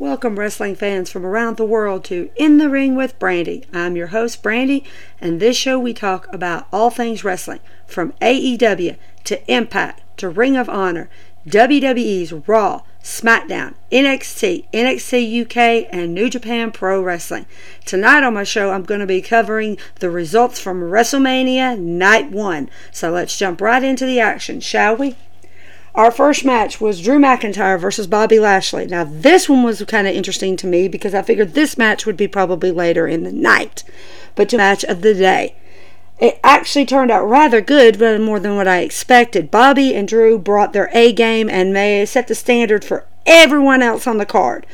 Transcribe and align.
Welcome, 0.00 0.38
wrestling 0.38 0.76
fans 0.76 1.10
from 1.10 1.26
around 1.26 1.58
the 1.58 1.66
world, 1.66 2.04
to 2.04 2.30
In 2.34 2.56
the 2.56 2.70
Ring 2.70 2.96
with 2.96 3.18
Brandy. 3.18 3.66
I'm 3.70 3.96
your 3.96 4.06
host, 4.06 4.42
Brandy, 4.42 4.82
and 5.20 5.40
this 5.40 5.58
show 5.58 5.78
we 5.78 5.92
talk 5.92 6.26
about 6.32 6.66
all 6.72 6.88
things 6.88 7.22
wrestling 7.22 7.60
from 7.86 8.12
AEW 8.22 8.96
to 9.24 9.52
Impact 9.52 10.00
to 10.16 10.30
Ring 10.30 10.56
of 10.56 10.70
Honor, 10.70 11.10
WWE's 11.46 12.32
Raw, 12.32 12.80
SmackDown, 13.02 13.74
NXT, 13.92 14.64
NXT 14.72 15.42
UK, 15.42 15.86
and 15.92 16.14
New 16.14 16.30
Japan 16.30 16.72
Pro 16.72 17.02
Wrestling. 17.02 17.44
Tonight 17.84 18.22
on 18.22 18.32
my 18.32 18.44
show, 18.44 18.70
I'm 18.70 18.84
going 18.84 19.00
to 19.00 19.06
be 19.06 19.20
covering 19.20 19.76
the 19.96 20.08
results 20.08 20.58
from 20.58 20.80
WrestleMania 20.80 21.78
Night 21.78 22.30
1. 22.30 22.70
So 22.90 23.10
let's 23.10 23.36
jump 23.36 23.60
right 23.60 23.84
into 23.84 24.06
the 24.06 24.18
action, 24.18 24.60
shall 24.60 24.96
we? 24.96 25.16
Our 25.94 26.10
first 26.10 26.44
match 26.44 26.80
was 26.80 27.00
Drew 27.00 27.18
McIntyre 27.18 27.78
versus 27.78 28.06
Bobby 28.06 28.38
Lashley. 28.38 28.86
Now, 28.86 29.04
this 29.04 29.48
one 29.48 29.64
was 29.64 29.82
kind 29.84 30.06
of 30.06 30.14
interesting 30.14 30.56
to 30.58 30.66
me 30.66 30.86
because 30.86 31.14
I 31.14 31.22
figured 31.22 31.54
this 31.54 31.76
match 31.76 32.06
would 32.06 32.16
be 32.16 32.28
probably 32.28 32.70
later 32.70 33.08
in 33.08 33.24
the 33.24 33.32
night. 33.32 33.82
But 34.36 34.48
to 34.50 34.56
match 34.56 34.84
of 34.84 35.02
the 35.02 35.14
day. 35.14 35.56
It 36.20 36.38
actually 36.44 36.84
turned 36.84 37.10
out 37.10 37.24
rather 37.24 37.60
good, 37.60 37.98
but 37.98 38.20
more 38.20 38.38
than 38.38 38.54
what 38.54 38.68
I 38.68 38.80
expected. 38.80 39.50
Bobby 39.50 39.94
and 39.94 40.06
Drew 40.06 40.38
brought 40.38 40.72
their 40.72 40.90
A 40.92 41.12
game 41.12 41.48
and 41.48 41.72
may 41.72 42.04
set 42.04 42.28
the 42.28 42.34
standard 42.34 42.84
for 42.84 43.06
everyone 43.26 43.82
else 43.82 44.06
on 44.06 44.18
the 44.18 44.26
card. 44.26 44.66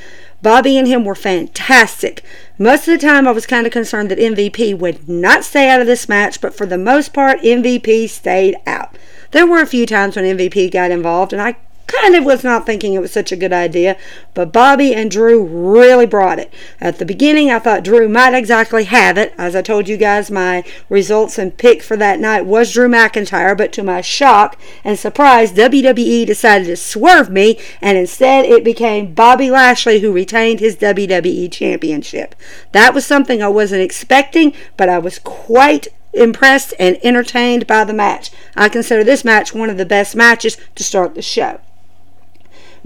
Bobby 0.42 0.76
and 0.76 0.86
him 0.86 1.04
were 1.04 1.14
fantastic. 1.14 2.22
Most 2.58 2.86
of 2.86 2.92
the 2.92 3.06
time, 3.06 3.26
I 3.26 3.30
was 3.30 3.46
kind 3.46 3.66
of 3.66 3.72
concerned 3.72 4.10
that 4.10 4.18
MVP 4.18 4.76
would 4.78 5.08
not 5.08 5.44
stay 5.44 5.70
out 5.70 5.80
of 5.80 5.86
this 5.86 6.08
match, 6.08 6.40
but 6.40 6.54
for 6.54 6.66
the 6.66 6.78
most 6.78 7.12
part, 7.12 7.40
MVP 7.40 8.08
stayed 8.08 8.56
out. 8.66 8.96
There 9.36 9.46
were 9.46 9.60
a 9.60 9.66
few 9.66 9.84
times 9.84 10.16
when 10.16 10.24
MVP 10.24 10.72
got 10.72 10.90
involved, 10.90 11.34
and 11.34 11.42
I 11.42 11.56
kind 11.86 12.16
of 12.16 12.24
was 12.24 12.42
not 12.42 12.64
thinking 12.64 12.94
it 12.94 13.02
was 13.02 13.12
such 13.12 13.32
a 13.32 13.36
good 13.36 13.52
idea, 13.52 13.98
but 14.32 14.50
Bobby 14.50 14.94
and 14.94 15.10
Drew 15.10 15.44
really 15.44 16.06
brought 16.06 16.38
it. 16.38 16.50
At 16.80 16.98
the 16.98 17.04
beginning, 17.04 17.50
I 17.50 17.58
thought 17.58 17.84
Drew 17.84 18.08
might 18.08 18.32
exactly 18.32 18.84
have 18.84 19.18
it. 19.18 19.34
As 19.36 19.54
I 19.54 19.60
told 19.60 19.88
you 19.88 19.98
guys, 19.98 20.30
my 20.30 20.64
results 20.88 21.36
and 21.36 21.54
pick 21.54 21.82
for 21.82 21.98
that 21.98 22.18
night 22.18 22.46
was 22.46 22.72
Drew 22.72 22.88
McIntyre, 22.88 23.54
but 23.54 23.72
to 23.74 23.82
my 23.82 24.00
shock 24.00 24.58
and 24.82 24.98
surprise, 24.98 25.52
WWE 25.52 26.24
decided 26.24 26.68
to 26.68 26.76
swerve 26.76 27.28
me, 27.28 27.58
and 27.82 27.98
instead 27.98 28.46
it 28.46 28.64
became 28.64 29.12
Bobby 29.12 29.50
Lashley 29.50 30.00
who 30.00 30.12
retained 30.12 30.60
his 30.60 30.76
WWE 30.76 31.52
Championship. 31.52 32.34
That 32.72 32.94
was 32.94 33.04
something 33.04 33.42
I 33.42 33.48
wasn't 33.48 33.82
expecting, 33.82 34.54
but 34.78 34.88
I 34.88 34.96
was 34.96 35.18
quite 35.18 35.88
impressed 36.16 36.74
and 36.78 36.98
entertained 37.02 37.66
by 37.66 37.84
the 37.84 37.92
match. 37.92 38.30
I 38.56 38.68
consider 38.68 39.04
this 39.04 39.24
match 39.24 39.54
one 39.54 39.70
of 39.70 39.76
the 39.76 39.86
best 39.86 40.16
matches 40.16 40.56
to 40.74 40.84
start 40.84 41.14
the 41.14 41.22
show. 41.22 41.60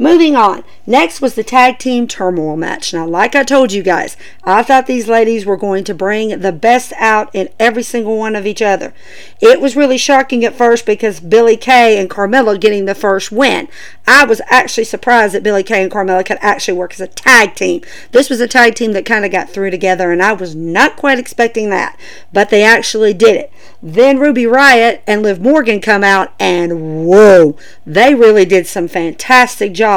Moving 0.01 0.35
on. 0.35 0.65
Next 0.87 1.21
was 1.21 1.35
the 1.35 1.45
tag 1.45 1.79
team 1.79 2.09
turmoil 2.09 2.57
match. 2.57 2.95
Now, 2.95 3.07
like 3.07 3.35
I 3.35 3.43
told 3.43 3.71
you 3.71 3.83
guys, 3.83 4.17
I 4.43 4.63
thought 4.63 4.87
these 4.87 5.09
ladies 5.09 5.45
were 5.45 5.59
going 5.59 5.85
to 5.85 5.93
bring 5.93 6.41
the 6.41 6.53
best 6.53 6.95
out 6.97 7.29
in 7.35 7.51
every 7.61 7.83
single 7.83 8.17
one 8.17 8.35
of 8.35 8.47
each 8.47 8.63
other. 8.63 8.95
It 9.43 9.61
was 9.61 9.77
really 9.77 9.99
shocking 9.99 10.43
at 10.43 10.55
first 10.55 10.87
because 10.87 11.21
Billie 11.21 11.59
Kay 11.59 12.01
and 12.01 12.09
Carmella 12.09 12.59
getting 12.59 12.87
the 12.87 12.95
first 12.95 13.31
win. 13.31 13.69
I 14.07 14.25
was 14.25 14.41
actually 14.49 14.85
surprised 14.85 15.35
that 15.35 15.43
Billie 15.43 15.63
Kay 15.63 15.83
and 15.83 15.93
Carmella 15.93 16.25
could 16.25 16.39
actually 16.41 16.79
work 16.79 16.95
as 16.95 17.01
a 17.03 17.07
tag 17.07 17.55
team. 17.55 17.83
This 18.13 18.31
was 18.31 18.41
a 18.41 18.49
tag 18.49 18.77
team 18.77 18.93
that 18.93 19.05
kind 19.05 19.27
of 19.27 19.31
got 19.31 19.51
through 19.51 19.71
together, 19.71 20.13
and 20.13 20.23
I 20.23 20.33
was 20.33 20.55
not 20.57 20.97
quite 20.97 21.19
expecting 21.19 21.69
that, 21.71 22.01
but 22.33 22.49
they 22.49 22.63
actually 22.63 23.13
did 23.13 23.37
it. 23.37 23.53
Then 23.83 24.19
Ruby 24.19 24.45
Riott 24.45 25.03
and 25.07 25.23
Liv 25.23 25.43
Morgan 25.43 25.83
come 25.83 26.03
out, 26.03 26.33
and 26.41 27.07
whoa, 27.07 27.59
they 27.85 28.15
really 28.15 28.47
did 28.47 28.67
some 28.67 28.89
fantastic 28.89 29.75
job 29.75 29.90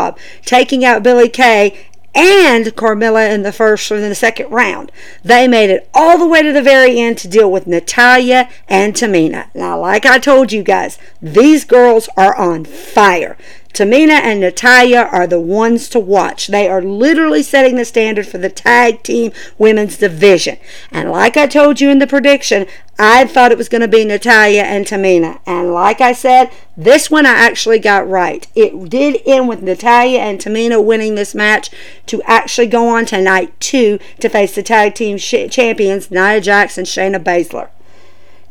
taking 0.46 0.84
out 0.84 1.04
Billie 1.04 1.30
Kay 1.30 1.88
and 2.16 2.66
Carmella 2.76 3.32
in 3.34 3.42
the 3.44 3.52
first 3.52 3.92
in 3.92 4.02
the 4.02 4.16
second 4.16 4.50
round. 4.52 4.92
They 5.24 5.48
made 5.48 5.70
it 5.70 5.90
all 5.94 6.18
the 6.18 6.28
way 6.28 6.44
to 6.44 6.52
the 6.52 6.62
very 6.62 7.00
end 7.00 7.18
to 7.20 7.28
deal 7.28 7.52
with 7.52 7.66
Natalya 7.68 8.50
and 8.68 8.94
Tamina. 8.94 9.48
Now, 9.56 9.80
like 9.80 10.06
I 10.06 10.20
told 10.20 10.52
you 10.52 10.64
guys, 10.64 11.00
these 11.22 11.66
girls 11.66 12.08
are 12.16 12.36
on 12.36 12.66
fire. 12.66 13.38
Tamina 13.74 14.22
and 14.22 14.40
Natalya 14.40 15.10
are 15.12 15.26
the 15.26 15.40
ones 15.40 15.90
to 15.90 16.00
watch. 16.00 16.48
They 16.48 16.68
are 16.70 16.82
literally 16.82 17.42
setting 17.42 17.76
the 17.76 17.86
standard 17.86 18.28
for 18.28 18.38
the 18.38 18.50
tag 18.50 19.02
team 19.02 19.32
women's 19.58 19.98
division. 19.98 20.58
And 20.92 21.10
like 21.10 21.38
I 21.38 21.48
told 21.48 21.82
you 21.82 21.90
in 21.90 21.98
the 21.98 22.06
prediction, 22.06 22.68
I 23.00 23.26
thought 23.26 23.52
it 23.52 23.58
was 23.58 23.70
going 23.70 23.82
to 23.82 23.88
be 23.88 24.06
Natalya 24.06 24.62
and 24.62 24.86
Tamina. 24.86 25.40
And 25.48 25.74
like 25.74 26.02
I 26.02 26.14
said, 26.14 26.52
this 26.78 27.10
one 27.10 27.26
I 27.26 27.32
actually 27.32 27.80
got 27.80 28.08
right. 28.08 28.46
It 28.54 28.90
did 28.90 29.22
end 29.26 29.50
with 29.50 29.64
Natalya 29.64 30.20
and 30.20 30.40
Tamina 30.40 30.84
winning 30.84 31.16
this 31.16 31.34
match 31.34 31.72
to 32.06 32.22
actually 32.24 32.68
go 32.68 32.88
on 32.90 33.08
to 33.08 33.20
night 33.20 33.60
two 33.60 33.98
to 34.20 34.30
face 34.30 34.54
the 34.54 34.62
tag 34.62 34.94
team 34.94 35.18
sh- 35.18 35.50
champions 35.50 36.12
Nia 36.12 36.40
Jax 36.40 36.78
and 36.78 36.86
Shayna 36.86 37.22
Baszler. 37.24 37.70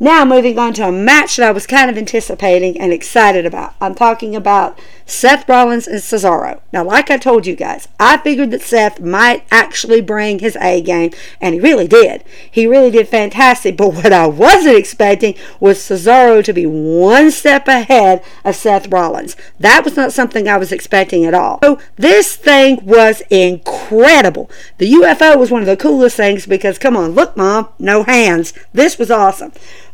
Now, 0.02 0.24
moving 0.24 0.58
on 0.58 0.72
to 0.74 0.88
a 0.88 0.90
match 0.90 1.36
that 1.36 1.46
I 1.46 1.52
was 1.52 1.64
kind 1.64 1.88
of 1.88 1.96
anticipating 1.96 2.76
and 2.76 2.92
excited 2.92 3.46
about. 3.46 3.76
I'm 3.80 3.94
talking 3.94 4.34
about 4.34 4.76
Seth 5.06 5.48
Rollins 5.48 5.86
and 5.86 6.00
Cesaro. 6.00 6.60
Now, 6.72 6.82
like 6.82 7.08
I 7.08 7.16
told 7.16 7.46
you 7.46 7.54
guys, 7.54 7.86
I 8.00 8.16
figured 8.16 8.50
that 8.50 8.62
Seth 8.62 8.98
might 8.98 9.46
actually 9.52 10.00
bring 10.00 10.40
his 10.40 10.56
A 10.56 10.82
game, 10.82 11.12
and 11.40 11.54
he 11.54 11.60
really 11.60 11.86
did. 11.86 12.24
He 12.50 12.66
really 12.66 12.90
did 12.90 13.06
fantastic. 13.06 13.76
But 13.76 13.94
what 13.94 14.12
I 14.12 14.26
wasn't 14.26 14.76
expecting 14.76 15.36
was 15.60 15.78
Cesaro 15.78 16.42
to 16.42 16.52
be 16.52 16.66
one 16.66 17.30
step 17.30 17.68
ahead 17.68 18.24
of 18.44 18.56
Seth 18.56 18.88
Rollins. 18.88 19.36
That 19.60 19.84
was 19.84 19.94
not 19.94 20.12
something 20.12 20.48
I 20.48 20.56
was 20.56 20.72
expecting 20.72 21.24
at 21.26 21.34
all. 21.34 21.60
So, 21.62 21.78
this 21.94 22.34
thing 22.34 22.84
was 22.84 23.22
incredible. 23.30 24.50
The 24.78 24.94
UFO 24.94 25.38
was 25.38 25.52
one 25.52 25.62
of 25.62 25.68
the 25.68 25.76
coolest 25.76 26.16
things 26.16 26.44
because, 26.44 26.76
come 26.76 26.96
on, 26.96 27.12
look, 27.12 27.36
Mom, 27.36 27.68
no 27.78 28.02
hands. 28.02 28.52
This 28.72 28.98
was 28.98 29.08
awesome 29.08 29.52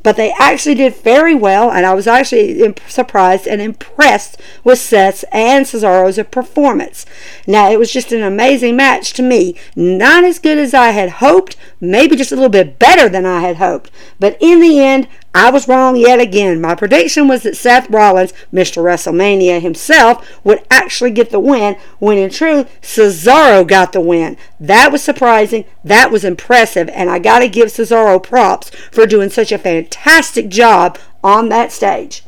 but 0.08 0.16
they 0.16 0.32
actually 0.38 0.74
did 0.74 0.96
very 0.96 1.34
well, 1.34 1.70
and 1.70 1.84
I 1.84 1.92
was 1.92 2.06
actually 2.06 2.62
imp- 2.62 2.80
surprised 2.88 3.46
and 3.46 3.60
impressed 3.60 4.40
with 4.64 4.78
Seth's 4.78 5.22
and 5.30 5.66
Cesaro's 5.66 6.18
performance. 6.30 7.04
Now, 7.46 7.70
it 7.70 7.78
was 7.78 7.92
just 7.92 8.10
an 8.10 8.22
amazing 8.22 8.74
match 8.74 9.12
to 9.12 9.22
me. 9.22 9.54
Not 9.76 10.24
as 10.24 10.38
good 10.38 10.56
as 10.56 10.72
I 10.72 10.92
had 10.92 11.10
hoped, 11.10 11.58
maybe 11.78 12.16
just 12.16 12.32
a 12.32 12.36
little 12.36 12.48
bit 12.48 12.78
better 12.78 13.10
than 13.10 13.26
I 13.26 13.40
had 13.40 13.56
hoped, 13.56 13.90
but 14.18 14.38
in 14.40 14.60
the 14.62 14.80
end, 14.80 15.08
I 15.38 15.50
was 15.50 15.68
wrong 15.68 15.94
yet 15.94 16.18
again. 16.18 16.60
My 16.60 16.74
prediction 16.74 17.28
was 17.28 17.44
that 17.44 17.56
Seth 17.56 17.88
Rollins, 17.90 18.32
Mr. 18.52 18.82
WrestleMania 18.82 19.60
himself, 19.60 20.28
would 20.42 20.66
actually 20.68 21.12
get 21.12 21.30
the 21.30 21.38
win, 21.38 21.76
when 22.00 22.18
in 22.18 22.28
truth, 22.28 22.68
Cesaro 22.82 23.64
got 23.64 23.92
the 23.92 24.00
win. 24.00 24.36
That 24.58 24.90
was 24.90 25.00
surprising. 25.00 25.64
That 25.84 26.10
was 26.10 26.24
impressive, 26.24 26.88
and 26.88 27.08
I 27.08 27.20
got 27.20 27.38
to 27.38 27.48
give 27.48 27.68
Cesaro 27.68 28.20
props 28.20 28.70
for 28.90 29.06
doing 29.06 29.30
such 29.30 29.52
a 29.52 29.58
fantastic 29.58 30.48
job 30.48 30.98
on 31.22 31.50
that 31.50 31.70
stage. 31.70 32.24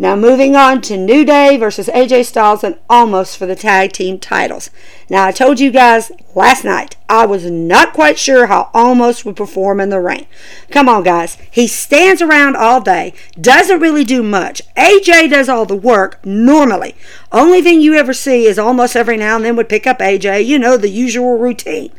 Now 0.00 0.16
moving 0.16 0.56
on 0.56 0.80
to 0.82 0.96
New 0.96 1.26
Day 1.26 1.58
versus 1.58 1.88
AJ 1.88 2.24
Styles 2.24 2.64
and 2.64 2.76
Omos 2.88 3.36
for 3.36 3.44
the 3.44 3.54
tag 3.54 3.92
team 3.92 4.18
titles. 4.18 4.70
Now 5.10 5.26
I 5.26 5.30
told 5.30 5.60
you 5.60 5.70
guys 5.70 6.10
last 6.34 6.64
night 6.64 6.96
I 7.06 7.26
was 7.26 7.44
not 7.50 7.92
quite 7.92 8.18
sure 8.18 8.46
how 8.46 8.70
Omos 8.74 9.26
would 9.26 9.36
perform 9.36 9.78
in 9.78 9.90
the 9.90 10.00
ring. 10.00 10.24
Come 10.70 10.88
on 10.88 11.02
guys, 11.02 11.36
he 11.50 11.66
stands 11.66 12.22
around 12.22 12.56
all 12.56 12.80
day, 12.80 13.12
doesn't 13.38 13.80
really 13.80 14.04
do 14.04 14.22
much. 14.22 14.62
AJ 14.74 15.28
does 15.32 15.50
all 15.50 15.66
the 15.66 15.76
work 15.76 16.24
normally. 16.24 16.96
Only 17.30 17.60
thing 17.60 17.82
you 17.82 17.92
ever 17.92 18.14
see 18.14 18.46
is 18.46 18.56
Omos 18.56 18.96
every 18.96 19.18
now 19.18 19.36
and 19.36 19.44
then 19.44 19.54
would 19.56 19.68
pick 19.68 19.86
up 19.86 19.98
AJ, 19.98 20.46
you 20.46 20.58
know, 20.58 20.78
the 20.78 20.88
usual 20.88 21.36
routine. 21.36 21.92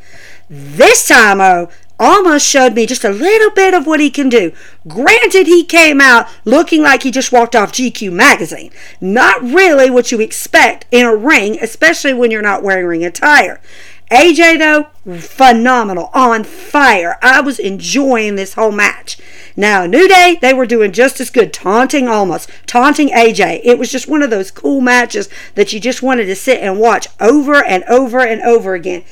This 0.49 1.07
time, 1.07 1.39
oh, 1.39 1.69
Omos 2.01 2.41
showed 2.41 2.73
me 2.73 2.87
just 2.87 3.03
a 3.03 3.11
little 3.11 3.51
bit 3.51 3.75
of 3.75 3.85
what 3.85 3.99
he 3.99 4.09
can 4.09 4.27
do. 4.27 4.51
Granted, 4.87 5.45
he 5.45 5.63
came 5.63 6.01
out 6.01 6.27
looking 6.45 6.81
like 6.81 7.03
he 7.03 7.11
just 7.11 7.31
walked 7.31 7.55
off 7.55 7.71
GQ 7.71 8.11
magazine. 8.11 8.71
Not 8.99 9.39
really 9.43 9.91
what 9.91 10.11
you 10.11 10.19
expect 10.19 10.87
in 10.89 11.05
a 11.05 11.15
ring, 11.15 11.59
especially 11.61 12.15
when 12.15 12.31
you're 12.31 12.41
not 12.41 12.63
wearing 12.63 12.87
ring 12.87 13.05
attire. 13.05 13.61
AJ, 14.09 14.57
though, 14.57 15.19
phenomenal, 15.19 16.09
on 16.13 16.43
fire. 16.43 17.19
I 17.21 17.39
was 17.39 17.59
enjoying 17.59 18.35
this 18.35 18.55
whole 18.55 18.71
match. 18.71 19.17
Now, 19.55 19.85
New 19.85 20.07
Day, 20.07 20.37
they 20.41 20.53
were 20.53 20.65
doing 20.65 20.91
just 20.91 21.21
as 21.21 21.29
good, 21.29 21.53
taunting 21.53 22.05
Omos, 22.05 22.47
taunting 22.65 23.09
AJ. 23.09 23.61
It 23.63 23.77
was 23.77 23.91
just 23.91 24.09
one 24.09 24.23
of 24.23 24.29
those 24.31 24.51
cool 24.51 24.81
matches 24.81 25.29
that 25.55 25.71
you 25.71 25.79
just 25.79 26.01
wanted 26.01 26.25
to 26.25 26.35
sit 26.35 26.61
and 26.61 26.79
watch 26.79 27.07
over 27.21 27.63
and 27.63 27.83
over 27.85 28.19
and 28.19 28.41
over 28.41 28.73
again. 28.73 29.03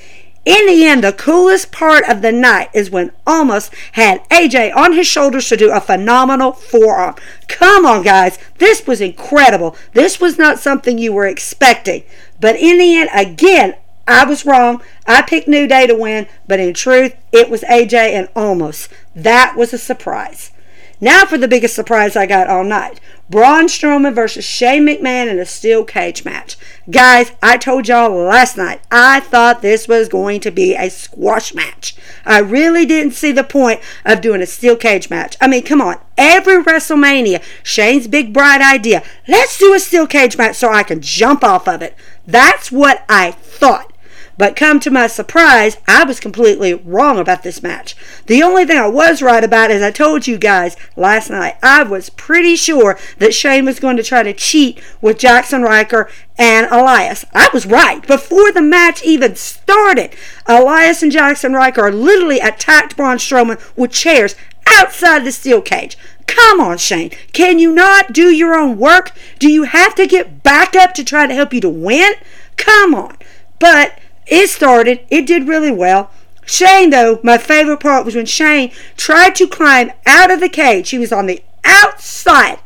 In 0.46 0.66
the 0.68 0.86
end, 0.86 1.04
the 1.04 1.14
coolest 1.14 1.72
part 1.72 2.08
of 2.08 2.22
the 2.22 2.32
night 2.32 2.70
is 2.74 2.90
when 2.90 3.12
Omos 3.28 3.72
had 3.94 4.28
AJ 4.30 4.76
on 4.76 4.94
his 4.94 5.06
shoulders 5.06 5.50
to 5.50 5.58
do 5.58 5.72
a 5.72 5.82
phenomenal 5.82 6.54
forearm. 6.54 7.16
Come 7.48 7.86
on, 7.86 8.04
guys. 8.04 8.40
This 8.58 8.88
was 8.88 9.02
incredible. 9.02 9.76
This 9.94 10.20
was 10.20 10.38
not 10.38 10.60
something 10.60 10.98
you 10.98 11.12
were 11.14 11.28
expecting. 11.28 12.04
But 12.40 12.56
in 12.56 12.78
the 12.78 12.96
end, 12.96 13.10
again, 13.14 13.76
I 14.08 14.26
was 14.26 14.46
wrong. 14.46 14.82
I 15.06 15.22
picked 15.22 15.48
New 15.48 15.68
Day 15.68 15.86
to 15.86 15.94
win, 15.94 16.28
but 16.48 16.60
in 16.60 16.74
truth, 16.74 17.16
it 17.32 17.50
was 17.50 17.62
AJ 17.62 17.94
and 17.94 18.28
Omos. 18.30 18.88
That 19.16 19.56
was 19.56 19.74
a 19.74 19.78
surprise. 19.78 20.52
Now 21.02 21.26
for 21.26 21.38
the 21.38 21.48
biggest 21.48 21.76
surprise 21.76 22.18
I 22.18 22.26
got 22.26 22.50
all 22.50 22.64
night. 22.64 23.00
Braun 23.30 23.68
Strowman 23.68 24.14
versus 24.14 24.44
Shane 24.44 24.86
McMahon 24.86 25.30
in 25.30 25.40
a 25.40 25.46
steel 25.46 25.86
cage 25.86 26.26
match. 26.26 26.58
Guys, 26.90 27.32
I 27.42 27.58
told 27.58 27.88
y'all 27.88 28.12
last 28.12 28.58
night 28.58 28.82
I 28.92 29.22
thought 29.22 29.62
this 29.62 29.88
was 29.88 30.10
going 30.10 30.42
to 30.42 30.52
be 30.52 30.76
a 30.76 30.90
squash 30.90 31.54
match. 31.54 31.96
I 32.26 32.40
really 32.40 32.86
didn't 32.86 33.14
see 33.14 33.32
the 33.32 33.44
point 33.46 33.80
of 34.04 34.20
doing 34.20 34.42
a 34.42 34.46
steel 34.46 34.76
cage 34.76 35.10
match. 35.10 35.38
I 35.40 35.48
mean, 35.48 35.64
come 35.64 35.80
on. 35.80 36.00
Every 36.18 36.62
WrestleMania, 36.62 37.42
Shane's 37.64 38.08
big 38.08 38.34
bright 38.34 38.62
idea, 38.62 39.04
let's 39.28 39.58
do 39.58 39.74
a 39.74 39.80
steel 39.80 40.06
cage 40.06 40.38
match 40.38 40.58
so 40.58 40.70
I 40.70 40.84
can 40.84 41.00
jump 41.00 41.46
off 41.46 41.68
of 41.68 41.82
it. 41.82 41.96
That's 42.28 42.74
what 42.74 43.06
I 43.08 43.32
thought. 43.32 43.94
But 44.40 44.56
come 44.56 44.80
to 44.80 44.90
my 44.90 45.08
surprise, 45.08 45.76
I 45.86 46.06
was 46.06 46.22
completely 46.22 46.74
wrong 46.74 47.20
about 47.20 47.44
this 47.44 47.62
match. 47.62 47.94
The 48.26 48.42
only 48.42 48.64
thing 48.64 48.78
I 48.78 48.88
was 48.88 49.22
right 49.22 49.44
about, 49.44 49.70
as 49.70 49.82
I 49.82 49.92
told 49.92 50.28
you 50.28 50.38
guys 50.38 50.78
last 50.96 51.30
night, 51.30 51.58
I 51.62 51.84
was 51.84 52.10
pretty 52.10 52.56
sure 52.56 52.98
that 53.18 53.34
Shane 53.34 53.66
was 53.66 53.82
going 53.82 53.98
to 53.98 54.04
try 54.04 54.24
to 54.24 54.32
cheat 54.32 54.82
with 55.02 55.18
Jaxson 55.18 55.62
Ryker 55.62 56.10
and 56.38 56.68
Elias. 56.72 57.26
I 57.34 57.50
was 57.54 57.66
right. 57.66 58.08
Before 58.08 58.54
the 58.54 58.62
match 58.62 59.04
even 59.04 59.36
started, 59.36 60.16
Elias 60.46 61.04
and 61.04 61.12
Jaxson 61.12 61.54
Ryker 61.54 61.92
literally 61.92 62.40
attacked 62.40 62.96
Braun 62.96 63.18
Strowman 63.18 63.60
with 63.76 63.92
chairs 63.92 64.36
outside 64.66 65.26
the 65.26 65.34
steel 65.34 65.62
cage. 65.62 65.98
Come 66.28 66.62
on, 66.62 66.78
Shane. 66.78 67.12
Can 67.34 67.60
you 67.60 67.74
not 67.74 68.14
do 68.14 68.30
your 68.30 68.56
own 68.56 68.78
work? 68.78 69.12
Do 69.38 69.52
you 69.52 69.64
have 69.64 69.96
to 69.96 70.08
get 70.08 70.44
back 70.44 70.78
up 70.78 70.94
to 70.94 71.04
try 71.04 71.28
to 71.28 71.34
help 71.34 71.54
you 71.54 71.60
to 71.60 71.70
win? 71.70 72.14
Come 72.56 72.96
on. 72.96 73.18
But 73.60 74.00
it 74.30 74.50
started. 74.50 75.02
It 75.10 75.26
did 75.26 75.48
really 75.48 75.72
well. 75.72 76.12
Shane, 76.46 76.90
though, 76.90 77.20
my 77.24 77.38
favorite 77.38 77.80
part 77.80 78.06
was 78.06 78.16
when 78.16 78.26
Shane 78.26 78.72
tried 78.98 79.36
to 79.36 79.48
climb 79.48 79.92
out 80.06 80.32
of 80.32 80.40
the 80.40 80.50
cage. 80.50 80.90
He 80.90 80.98
was 80.98 81.12
on 81.12 81.28
the 81.28 81.44
outside. 81.64 82.60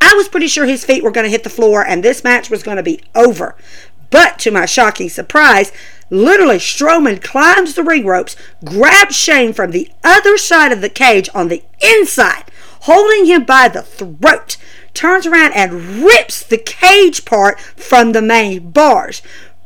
I 0.00 0.14
was 0.14 0.28
pretty 0.28 0.48
sure 0.48 0.64
his 0.64 0.84
feet 0.84 1.02
were 1.02 1.10
going 1.10 1.24
to 1.24 1.30
hit 1.30 1.44
the 1.44 1.50
floor 1.50 1.84
and 1.84 2.02
this 2.02 2.24
match 2.24 2.50
was 2.50 2.62
going 2.62 2.78
to 2.78 2.82
be 2.82 3.02
over. 3.14 3.56
But 4.10 4.38
to 4.40 4.50
my 4.50 4.66
shocking 4.66 5.08
surprise, 5.08 5.70
literally 6.10 6.56
Strowman 6.56 7.22
climbs 7.22 7.74
the 7.74 7.82
ring 7.82 8.04
ropes, 8.04 8.36
grabs 8.64 9.16
Shane 9.16 9.52
from 9.52 9.70
the 9.70 9.90
other 10.02 10.36
side 10.36 10.72
of 10.72 10.80
the 10.80 10.88
cage 10.88 11.28
on 11.34 11.48
the 11.48 11.62
inside, 11.80 12.44
holding 12.80 13.26
him 13.26 13.44
by 13.44 13.68
the 13.68 13.82
throat, 13.82 14.56
turns 14.92 15.26
around 15.26 15.52
and 15.52 16.02
rips 16.02 16.42
the 16.42 16.58
cage 16.58 17.24
part 17.24 17.60
from 17.60 18.12
the 18.12 18.22
main 18.22 18.70
bars 18.70 19.22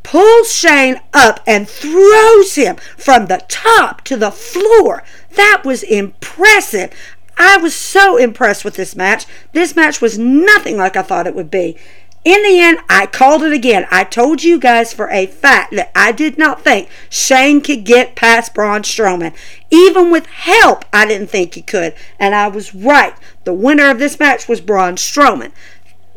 pulls 0.07 0.55
Shane 0.55 1.01
up 1.13 1.41
and 1.49 1.69
throws 1.69 2.55
him 2.55 2.77
from 2.97 3.27
the 3.27 3.45
top 3.49 4.03
to 4.05 4.17
the 4.17 4.31
floor. 4.31 5.03
That 5.35 5.63
was 5.65 5.83
impressive. 5.83 6.93
I 7.37 7.57
was 7.57 7.75
so 7.75 8.17
impressed 8.17 8.65
with 8.65 8.77
this 8.77 8.95
match. 8.95 9.27
This 9.53 9.75
match 9.75 10.01
was 10.01 10.17
nothing 10.17 10.77
like 10.77 10.97
I 10.97 11.03
thought 11.03 11.27
it 11.27 11.35
would 11.35 11.51
be. 11.51 11.77
In 12.25 12.43
the 12.45 12.61
end, 12.61 12.79
I 12.89 13.07
called 13.07 13.43
it 13.43 13.53
again. 13.53 13.87
I 13.91 14.05
told 14.05 14.45
you 14.45 14.61
guys 14.61 14.93
for 14.93 15.11
a 15.11 15.27
fact 15.27 15.75
that 15.75 15.91
I 15.97 16.13
did 16.13 16.39
not 16.39 16.63
think 16.63 16.89
Shane 17.11 17.61
could 17.61 17.85
get 17.85 18.15
past 18.15 18.55
Braun 18.55 18.83
Strowman. 18.83 19.35
Even 19.71 20.13
with 20.13 20.27
help, 20.27 20.85
I 20.93 21.07
didn't 21.07 21.31
think 21.31 21.55
he 21.55 21.63
could. 21.63 21.95
And 22.19 22.33
I 22.33 22.47
was 22.47 22.75
right. 22.77 23.15
The 23.43 23.53
winner 23.53 23.91
of 23.91 23.99
this 23.99 24.21
match 24.21 24.49
was 24.49 24.61
Braun 24.61 24.95
Strowman. 24.95 25.51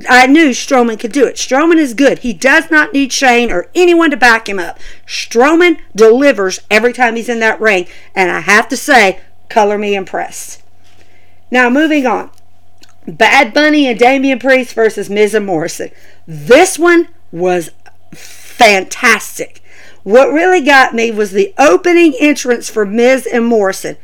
I 0.07 0.27
knew 0.27 0.51
Strowman 0.51 0.99
could 0.99 1.11
do 1.11 1.25
it. 1.25 1.35
Strowman 1.35 1.77
is 1.77 1.93
good. 1.93 2.19
He 2.19 2.31
does 2.31 2.71
not 2.71 2.93
need 2.93 3.11
Shane 3.11 3.51
or 3.51 3.67
anyone 3.75 4.11
to 4.11 4.17
back 4.17 4.47
him 4.47 4.59
up. 4.59 4.79
Strowman 5.05 5.79
delivers 5.95 6.61
every 6.71 6.93
time 6.93 7.15
he's 7.15 7.27
in 7.29 7.39
that 7.41 7.59
ring, 7.59 7.87
and 8.15 8.31
I 8.31 8.39
have 8.41 8.69
to 8.69 8.77
say, 8.77 9.19
color 9.49 9.77
me 9.77 9.95
impressed. 9.95 10.61
Now, 11.51 11.69
moving 11.69 12.05
on. 12.05 12.29
Bad 13.07 13.53
Bunny 13.53 13.87
and 13.87 13.97
Damian 13.97 14.39
Priest 14.39 14.73
versus 14.73 15.09
Miz 15.09 15.33
and 15.33 15.45
Morrison. 15.45 15.89
This 16.27 16.77
one 16.77 17.09
was 17.31 17.71
fantastic. 18.13 19.61
What 20.03 20.31
really 20.31 20.61
got 20.61 20.93
me 20.93 21.11
was 21.11 21.31
the 21.31 21.53
opening 21.57 22.13
entrance 22.19 22.69
for 22.69 22.85
Miz 22.85 23.27
and 23.27 23.45
Morrison. 23.45 23.97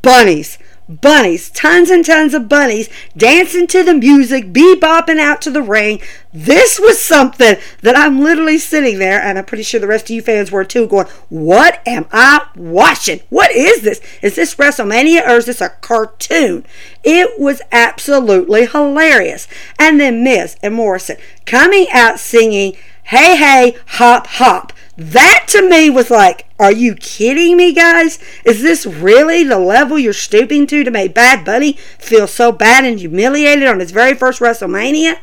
Bunnies 0.00 0.58
bunnies, 0.88 1.50
tons 1.50 1.90
and 1.90 2.04
tons 2.04 2.34
of 2.34 2.48
bunnies 2.48 2.88
dancing 3.16 3.66
to 3.68 3.82
the 3.82 3.94
music, 3.94 4.52
bebopping 4.52 5.18
out 5.18 5.40
to 5.42 5.50
the 5.50 5.62
ring. 5.62 6.00
This 6.32 6.78
was 6.80 7.00
something 7.00 7.56
that 7.82 7.96
I'm 7.96 8.20
literally 8.20 8.58
sitting 8.58 8.98
there, 8.98 9.20
and 9.20 9.38
I'm 9.38 9.44
pretty 9.44 9.62
sure 9.62 9.80
the 9.80 9.86
rest 9.86 10.06
of 10.06 10.10
you 10.10 10.22
fans 10.22 10.50
were 10.50 10.64
too, 10.64 10.86
going, 10.86 11.06
What 11.28 11.80
am 11.86 12.06
I 12.12 12.46
watching? 12.56 13.20
What 13.28 13.52
is 13.52 13.82
this? 13.82 14.00
Is 14.22 14.36
this 14.36 14.54
WrestleMania 14.54 15.26
or 15.26 15.36
is 15.36 15.46
this 15.46 15.60
a 15.60 15.70
cartoon? 15.80 16.64
It 17.04 17.38
was 17.38 17.62
absolutely 17.70 18.66
hilarious. 18.66 19.48
And 19.78 20.00
then 20.00 20.24
Miz 20.24 20.56
and 20.62 20.74
Morrison 20.74 21.16
coming 21.44 21.86
out 21.92 22.18
singing, 22.18 22.76
Hey, 23.04 23.36
hey, 23.36 23.76
hop, 23.86 24.26
hop. 24.26 24.71
That 24.96 25.46
to 25.48 25.68
me 25.68 25.88
was 25.88 26.10
like, 26.10 26.46
are 26.58 26.72
you 26.72 26.94
kidding 26.94 27.56
me, 27.56 27.72
guys? 27.72 28.18
Is 28.44 28.62
this 28.62 28.84
really 28.84 29.42
the 29.42 29.58
level 29.58 29.98
you're 29.98 30.12
stooping 30.12 30.66
to 30.66 30.84
to 30.84 30.90
make 30.90 31.14
Bad 31.14 31.44
Bunny 31.44 31.72
feel 31.98 32.26
so 32.26 32.52
bad 32.52 32.84
and 32.84 32.98
humiliated 32.98 33.66
on 33.66 33.80
his 33.80 33.90
very 33.90 34.14
first 34.14 34.40
WrestleMania? 34.40 35.16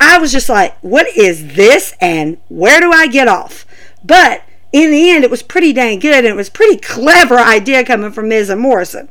I 0.00 0.18
was 0.18 0.32
just 0.32 0.48
like, 0.48 0.76
what 0.80 1.06
is 1.16 1.54
this 1.54 1.94
and 2.00 2.38
where 2.48 2.80
do 2.80 2.92
I 2.92 3.06
get 3.06 3.28
off? 3.28 3.64
But 4.04 4.42
in 4.72 4.90
the 4.90 5.10
end, 5.10 5.24
it 5.24 5.30
was 5.30 5.42
pretty 5.42 5.72
dang 5.72 6.00
good 6.00 6.24
and 6.24 6.26
it 6.26 6.36
was 6.36 6.50
pretty 6.50 6.76
clever 6.76 7.38
idea 7.38 7.84
coming 7.84 8.10
from 8.10 8.28
Miz 8.28 8.50
and 8.50 8.60
Morrison. 8.60 9.08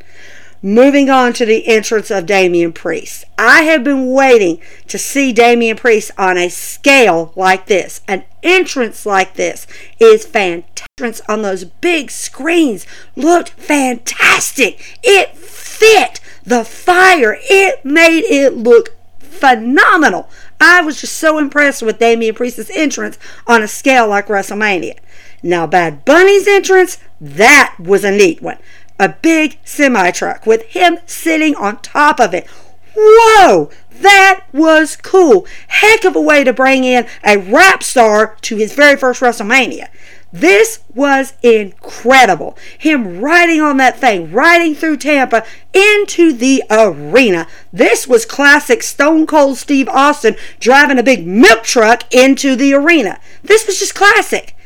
Moving 0.61 1.09
on 1.09 1.33
to 1.33 1.45
the 1.45 1.67
entrance 1.67 2.09
of 2.09 2.25
Damian 2.25 2.73
Priest. 2.73 3.25
I 3.37 3.63
have 3.63 3.83
been 3.83 4.11
waiting 4.11 4.59
to 4.87 4.97
see 4.97 5.31
Damian 5.31 5.77
Priest 5.77 6.11
on 6.17 6.37
a 6.37 6.49
scale 6.49 7.33
like 7.35 7.67
this. 7.67 8.01
An 8.07 8.23
entrance 8.41 9.05
like 9.05 9.35
this 9.35 9.67
is 9.99 10.25
fantastic. 10.25 10.85
On 11.27 11.41
those 11.41 11.65
big 11.65 12.09
screens 12.09 12.87
looked 13.15 13.49
fantastic. 13.49 14.97
It 15.03 15.35
fit 15.37 16.21
the 16.43 16.63
fire. 16.63 17.37
It 17.41 17.83
made 17.83 18.23
it 18.23 18.55
look 18.55 18.95
phenomenal. 19.19 20.29
I 20.59 20.81
was 20.81 21.01
just 21.01 21.15
so 21.15 21.37
impressed 21.37 21.83
with 21.83 21.99
Damian 21.99 22.33
Priest's 22.33 22.71
entrance 22.73 23.19
on 23.45 23.61
a 23.61 23.67
scale 23.67 24.07
like 24.07 24.27
WrestleMania. 24.27 24.97
Now, 25.43 25.67
Bad 25.67 26.05
Bunny's 26.05 26.47
entrance, 26.47 26.97
that 27.19 27.75
was 27.77 28.03
a 28.03 28.11
neat 28.11 28.41
one 28.41 28.57
a 28.99 29.09
big 29.09 29.59
semi 29.63 30.11
truck 30.11 30.45
with 30.45 30.63
him 30.63 30.99
sitting 31.05 31.55
on 31.55 31.81
top 31.81 32.19
of 32.19 32.33
it. 32.33 32.47
Whoa! 32.95 33.69
That 33.91 34.45
was 34.53 34.95
cool. 34.95 35.45
Heck 35.67 36.05
of 36.05 36.15
a 36.15 36.21
way 36.21 36.43
to 36.43 36.53
bring 36.53 36.83
in 36.83 37.05
a 37.23 37.37
rap 37.37 37.83
star 37.83 38.35
to 38.41 38.57
his 38.57 38.73
very 38.73 38.97
first 38.97 39.21
WrestleMania. 39.21 39.87
This 40.31 40.79
was 40.93 41.33
incredible. 41.41 42.57
Him 42.77 43.21
riding 43.21 43.61
on 43.61 43.77
that 43.77 43.99
thing, 43.99 44.33
riding 44.33 44.75
through 44.75 44.97
Tampa 44.97 45.45
into 45.73 46.33
the 46.33 46.61
arena. 46.69 47.47
This 47.71 48.05
was 48.05 48.25
classic 48.25 48.83
Stone 48.83 49.27
Cold 49.27 49.57
Steve 49.57 49.87
Austin 49.87 50.35
driving 50.59 50.99
a 50.99 51.03
big 51.03 51.25
milk 51.25 51.63
truck 51.63 52.13
into 52.13 52.57
the 52.57 52.73
arena. 52.73 53.19
This 53.43 53.65
was 53.65 53.79
just 53.79 53.95
classic. 53.95 54.57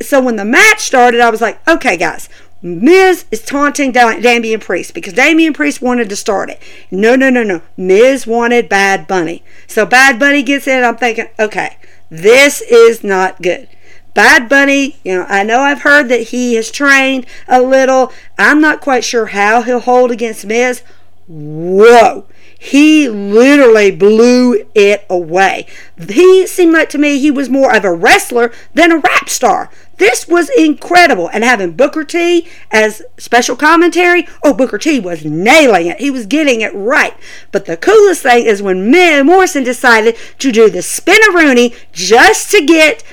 So 0.00 0.20
when 0.20 0.36
the 0.36 0.44
match 0.44 0.80
started, 0.80 1.20
I 1.20 1.30
was 1.30 1.40
like, 1.40 1.66
okay, 1.68 1.96
guys, 1.96 2.28
Miz 2.62 3.24
is 3.30 3.42
taunting 3.42 3.92
Damian 3.92 4.60
Priest 4.60 4.92
because 4.92 5.14
Damian 5.14 5.52
Priest 5.52 5.80
wanted 5.80 6.08
to 6.10 6.16
start 6.16 6.50
it. 6.50 6.60
No, 6.90 7.16
no, 7.16 7.30
no, 7.30 7.42
no. 7.42 7.62
Miz 7.76 8.26
wanted 8.26 8.68
Bad 8.68 9.06
Bunny. 9.06 9.42
So 9.66 9.86
Bad 9.86 10.18
Bunny 10.18 10.42
gets 10.42 10.66
in. 10.66 10.84
I'm 10.84 10.96
thinking, 10.96 11.28
okay, 11.38 11.78
this 12.10 12.60
is 12.60 13.02
not 13.02 13.40
good. 13.40 13.68
Bad 14.12 14.48
Bunny, 14.48 14.96
you 15.04 15.14
know, 15.14 15.26
I 15.28 15.42
know 15.44 15.60
I've 15.60 15.82
heard 15.82 16.08
that 16.08 16.28
he 16.28 16.54
has 16.54 16.70
trained 16.70 17.26
a 17.48 17.62
little. 17.62 18.12
I'm 18.38 18.60
not 18.60 18.80
quite 18.80 19.04
sure 19.04 19.26
how 19.26 19.62
he'll 19.62 19.80
hold 19.80 20.10
against 20.10 20.44
Miz. 20.44 20.82
Whoa. 21.28 22.26
He 22.58 23.08
literally 23.08 23.90
blew 23.90 24.66
it 24.74 25.06
away. 25.08 25.66
He 26.10 26.46
seemed 26.46 26.74
like 26.74 26.90
to 26.90 26.98
me 26.98 27.18
he 27.18 27.30
was 27.30 27.48
more 27.48 27.74
of 27.74 27.86
a 27.86 27.94
wrestler 27.94 28.52
than 28.74 28.92
a 28.92 28.98
rap 28.98 29.30
star. 29.30 29.70
This 30.00 30.26
was 30.26 30.48
incredible. 30.56 31.28
And 31.28 31.44
having 31.44 31.72
Booker 31.72 32.04
T 32.04 32.48
as 32.70 33.02
special 33.18 33.54
commentary, 33.54 34.26
oh, 34.42 34.54
Booker 34.54 34.78
T 34.78 34.98
was 34.98 35.26
nailing 35.26 35.88
it. 35.88 36.00
He 36.00 36.10
was 36.10 36.24
getting 36.24 36.62
it 36.62 36.74
right. 36.74 37.14
But 37.52 37.66
the 37.66 37.76
coolest 37.76 38.22
thing 38.22 38.46
is 38.46 38.62
when 38.62 38.90
Morrison 39.26 39.62
decided 39.62 40.16
to 40.38 40.50
do 40.50 40.70
the 40.70 40.78
spinaroonie 40.78 41.76
just 41.92 42.50
to 42.52 42.64
get 42.64 43.04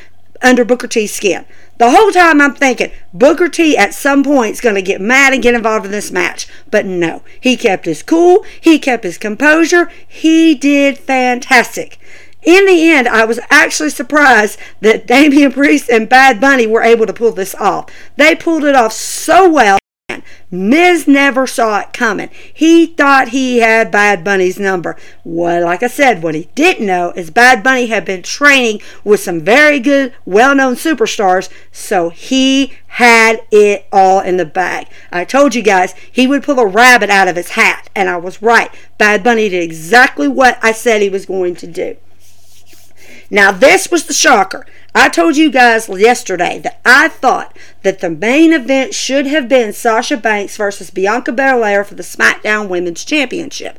under 0.41 0.63
Booker 0.63 0.87
T's 0.87 1.13
skin. 1.13 1.45
The 1.77 1.91
whole 1.91 2.11
time 2.11 2.39
I'm 2.39 2.55
thinking 2.55 2.93
Booker 3.13 3.49
T 3.49 3.75
at 3.75 3.93
some 3.93 4.23
point 4.23 4.53
is 4.53 4.61
going 4.61 4.75
to 4.75 4.81
get 4.81 5.01
mad 5.01 5.33
and 5.33 5.43
get 5.43 5.55
involved 5.55 5.85
in 5.85 5.91
this 5.91 6.09
match. 6.09 6.47
But 6.71 6.85
no, 6.85 7.21
he 7.41 7.57
kept 7.57 7.83
his 7.83 8.01
cool, 8.01 8.45
he 8.61 8.79
kept 8.79 9.03
his 9.03 9.17
composure, 9.17 9.91
he 10.07 10.55
did 10.55 10.97
fantastic 10.97 11.99
in 12.43 12.65
the 12.65 12.89
end, 12.89 13.07
I 13.07 13.25
was 13.25 13.39
actually 13.49 13.89
surprised 13.89 14.59
that 14.81 15.07
Damian 15.07 15.51
Priest 15.51 15.89
and 15.89 16.07
Bad 16.07 16.39
Bunny 16.39 16.67
were 16.67 16.81
able 16.81 17.05
to 17.05 17.13
pull 17.13 17.31
this 17.31 17.55
off. 17.55 17.89
They 18.15 18.35
pulled 18.35 18.63
it 18.63 18.75
off 18.75 18.93
so 18.93 19.49
well. 19.49 19.77
Miz 20.49 21.09
never 21.09 21.45
saw 21.45 21.81
it 21.81 21.91
coming. 21.91 22.29
He 22.53 22.85
thought 22.85 23.29
he 23.29 23.57
had 23.57 23.91
Bad 23.91 24.23
Bunny's 24.23 24.57
number. 24.57 24.95
Well, 25.25 25.65
like 25.65 25.83
I 25.83 25.87
said, 25.87 26.23
what 26.23 26.35
he 26.35 26.47
didn't 26.55 26.85
know 26.85 27.11
is 27.11 27.29
Bad 27.29 27.61
Bunny 27.61 27.87
had 27.87 28.05
been 28.05 28.23
training 28.23 28.79
with 29.03 29.19
some 29.19 29.41
very 29.41 29.81
good, 29.81 30.13
well 30.23 30.55
known 30.55 30.75
superstars, 30.75 31.49
so 31.73 32.09
he 32.09 32.73
had 32.87 33.41
it 33.51 33.87
all 33.91 34.21
in 34.21 34.37
the 34.37 34.45
bag. 34.45 34.87
I 35.11 35.25
told 35.25 35.53
you 35.53 35.61
guys 35.61 35.93
he 36.09 36.27
would 36.27 36.43
pull 36.43 36.59
a 36.59 36.65
rabbit 36.65 37.09
out 37.09 37.27
of 37.27 37.35
his 37.35 37.51
hat, 37.51 37.89
and 37.93 38.07
I 38.07 38.15
was 38.15 38.41
right. 38.41 38.73
Bad 38.97 39.25
Bunny 39.25 39.49
did 39.49 39.61
exactly 39.61 40.29
what 40.29 40.57
I 40.63 40.71
said 40.71 41.01
he 41.01 41.09
was 41.09 41.25
going 41.25 41.55
to 41.55 41.67
do. 41.67 41.97
Now, 43.29 43.51
this 43.51 43.91
was 43.91 44.05
the 44.05 44.13
shocker. 44.13 44.65
I 44.95 45.09
told 45.09 45.37
you 45.37 45.51
guys 45.51 45.89
yesterday 45.89 46.59
that 46.59 46.79
I 46.85 47.07
thought 47.09 47.55
that 47.83 47.99
the 47.99 48.09
main 48.09 48.53
event 48.53 48.93
should 48.93 49.27
have 49.27 49.49
been 49.49 49.73
Sasha 49.73 50.17
Banks 50.17 50.57
versus 50.57 50.89
Bianca 50.89 51.31
Belair 51.31 51.83
for 51.83 51.95
the 51.95 52.03
SmackDown 52.03 52.67
Women's 52.69 53.05
Championship. 53.05 53.77